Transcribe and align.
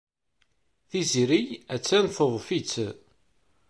Tiziri 0.89 1.41
attan 1.75 2.05
teḍḍef-itt. 2.15 2.73